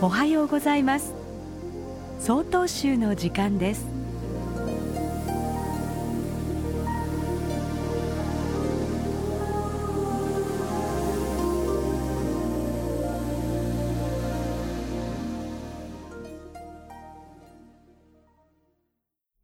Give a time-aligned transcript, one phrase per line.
[0.00, 1.12] おはようございます。
[2.20, 3.84] 総統集の時間です。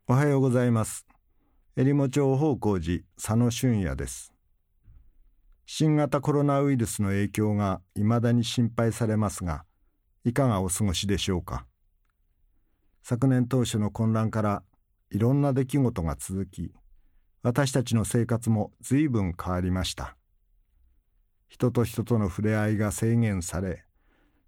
[0.06, 1.04] おはようございます。
[1.74, 4.32] えりも町方向寺佐野俊也です。
[5.66, 9.64] 新型コロナウイルスの影響が未だに心配されますが
[10.26, 11.66] いかがお過ごしでしょうか？
[13.02, 14.62] 昨年当初の混乱から
[15.10, 16.72] いろんな出来事が続き
[17.42, 20.16] 私たちの生活も随分変わりました。
[21.46, 23.84] 人と人との触れ合いが制限され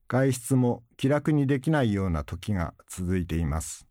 [0.08, 3.86] 外出も気楽にできないような時が続いています。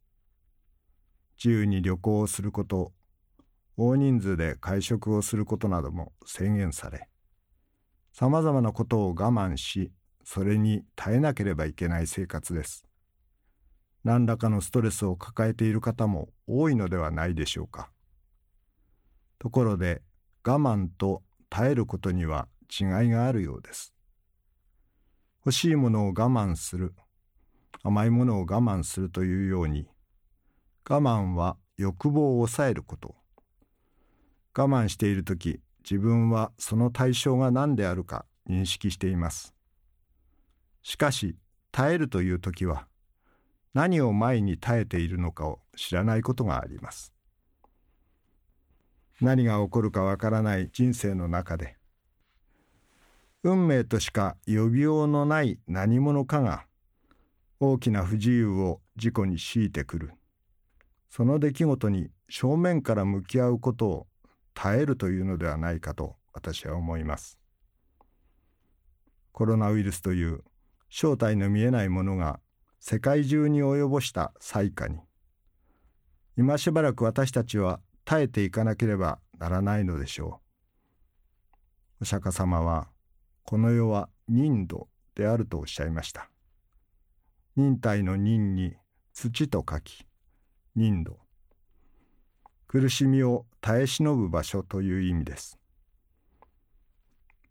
[1.38, 2.94] 自由に旅行をすること
[3.78, 7.10] 大人数で会食をすることなども制限され
[8.12, 9.92] さまざまなことを我慢し
[10.26, 12.84] それに耐えなければいけない生活です。
[14.04, 17.92] 何らかのストレスを抱えている方も多いのではないでしょうか。
[19.40, 20.02] ところで
[20.44, 23.94] 我慢と耐えることには違いがあるようです。
[25.46, 26.96] 欲しいものを我慢する
[27.84, 29.88] 甘いものを我慢するというように
[30.90, 33.16] 我慢は欲望を抑えること。
[34.58, 39.55] 我慢している時自分はその対象が何であるか認識しています。
[40.86, 41.36] しかし
[41.72, 42.86] 耐えるという時は
[43.74, 47.12] 何を前に耐えているのかを知らないことがあります。
[49.20, 51.76] 何が起こるかわからない人生の中で
[53.42, 56.68] 運命としか呼びようのない何者かが
[57.60, 60.12] 大きな不自由を事故に強いてくる。
[61.10, 64.08] その出来事に正面から向き合うことを
[64.54, 67.40] 耐えるというのではないかと私は思います。
[69.32, 70.44] コロナウイルスという
[70.90, 72.40] 正体の見えないものが
[72.80, 75.00] 世界中に及ぼした災禍に。
[76.38, 80.42] 今しばらく私たちは耐えていかなければならないのでしょ
[82.00, 82.04] う。
[82.04, 82.90] お釈迦様は
[83.44, 86.30] この世は忍度であるとおっしゃいました。
[87.56, 88.76] 忍耐の忍に
[89.14, 90.06] 土と書き
[90.76, 91.20] 忍度
[92.68, 95.58] 苦しみを耐え忍ぶ場所という意味です。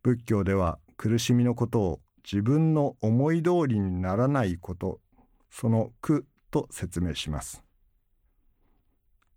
[0.03, 5.01] 仏教では苦しみのことを自分の思い通りにならないこと
[5.51, 7.63] その苦と説明します。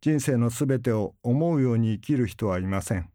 [0.02, 3.10] 人生のすべてを思うように生きる人はいません。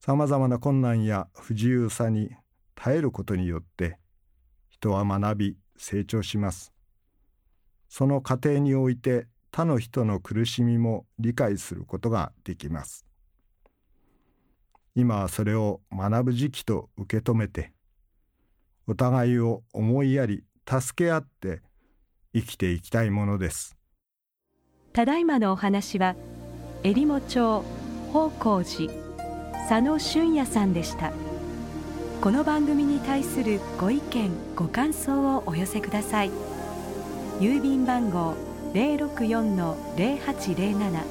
[0.00, 2.30] さまざまな困難や不自由さに
[2.74, 3.98] 耐えることによって
[4.68, 6.72] 人は学び成長します。
[7.88, 13.06] その過程において他の人の苦しみも理解することができます。
[14.94, 17.72] 今はそれを学ぶ時期と受け止めて
[18.86, 21.62] お互いを思いやり助け合って
[22.34, 23.76] 生きていきたいものです。
[24.92, 26.16] ただいまのお話は
[26.82, 27.64] えりも町
[28.12, 28.92] 宝光寺
[29.68, 31.12] 佐野俊也さんでした。
[32.20, 36.30] この番組に対するご意見ご感想をお寄せください。
[37.40, 38.34] 郵便番号
[38.74, 41.02] 064-0807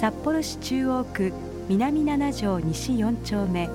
[0.00, 1.32] 札幌市中央区
[1.68, 3.68] 南7条西4丁目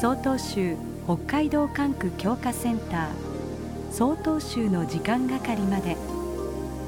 [0.00, 0.76] 曹洞州
[1.08, 3.08] 北海道管区強化センター
[3.90, 5.96] 曹洞宗の時間係まで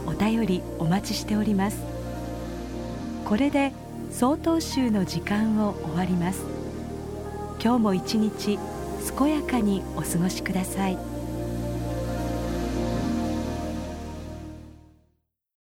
[0.07, 1.79] お便りお待ちしております。
[3.25, 3.73] これで
[4.11, 6.45] 曹洞宗の時間を終わります。
[7.65, 8.59] 今日も一日
[9.19, 10.99] 健やかにお過ごしください。